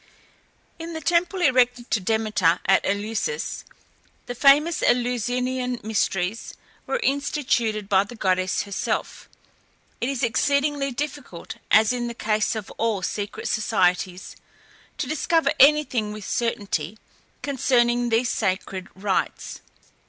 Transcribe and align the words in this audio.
In 0.79 0.93
the 0.93 0.99
temple 0.99 1.43
erected 1.43 1.91
to 1.91 1.99
Demeter 1.99 2.59
at 2.65 2.83
Eleusis, 2.83 3.63
the 4.25 4.33
famous 4.33 4.81
Eleusinian 4.81 5.79
Mysteries 5.83 6.55
were 6.87 6.99
instituted 7.03 7.87
by 7.87 8.03
the 8.03 8.15
goddess 8.15 8.63
herself. 8.63 9.29
It 10.01 10.09
is 10.09 10.23
exceedingly 10.23 10.89
difficult, 10.89 11.57
as 11.69 11.93
in 11.93 12.07
the 12.07 12.15
case 12.15 12.55
of 12.55 12.71
all 12.79 13.03
secret 13.03 13.47
societies, 13.47 14.35
to 14.97 15.05
discover 15.05 15.51
anything 15.59 16.11
with 16.13 16.25
certainty 16.25 16.97
concerning 17.43 18.09
these 18.09 18.29
sacred 18.29 18.87
rites. 18.95 19.59